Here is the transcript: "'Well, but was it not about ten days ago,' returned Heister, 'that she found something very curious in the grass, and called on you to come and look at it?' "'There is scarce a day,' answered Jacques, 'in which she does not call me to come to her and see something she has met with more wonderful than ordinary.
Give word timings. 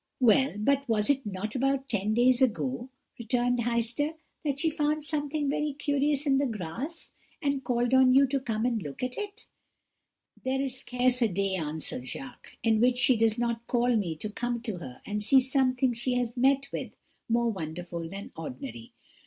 "'Well, 0.19 0.55
but 0.57 0.89
was 0.89 1.11
it 1.11 1.27
not 1.27 1.53
about 1.53 1.87
ten 1.87 2.15
days 2.15 2.41
ago,' 2.41 2.89
returned 3.19 3.59
Heister, 3.59 4.15
'that 4.43 4.57
she 4.59 4.71
found 4.71 5.03
something 5.03 5.47
very 5.47 5.73
curious 5.73 6.25
in 6.25 6.39
the 6.39 6.47
grass, 6.47 7.11
and 7.39 7.63
called 7.63 7.93
on 7.93 8.11
you 8.11 8.25
to 8.25 8.39
come 8.39 8.65
and 8.65 8.81
look 8.81 9.03
at 9.03 9.15
it?' 9.19 9.45
"'There 10.43 10.59
is 10.59 10.79
scarce 10.79 11.21
a 11.21 11.27
day,' 11.27 11.53
answered 11.53 12.07
Jacques, 12.07 12.57
'in 12.63 12.81
which 12.81 12.97
she 12.97 13.15
does 13.15 13.37
not 13.37 13.67
call 13.67 13.95
me 13.95 14.15
to 14.15 14.31
come 14.31 14.59
to 14.63 14.79
her 14.79 14.97
and 15.05 15.21
see 15.21 15.39
something 15.39 15.93
she 15.93 16.15
has 16.15 16.35
met 16.35 16.67
with 16.73 16.93
more 17.29 17.51
wonderful 17.51 18.09
than 18.09 18.31
ordinary. 18.35 18.93